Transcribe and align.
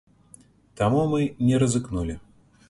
Таму 0.81 1.03
мы 1.11 1.21
не 1.51 1.61
рызыкнулі. 1.65 2.19